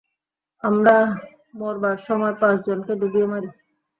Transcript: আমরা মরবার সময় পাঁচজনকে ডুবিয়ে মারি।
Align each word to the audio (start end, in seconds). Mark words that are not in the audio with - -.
আমরা 0.63 0.95
মরবার 1.53 1.97
সময় 2.07 2.35
পাঁচজনকে 2.41 2.93
ডুবিয়ে 3.01 3.27
মারি। 3.27 3.49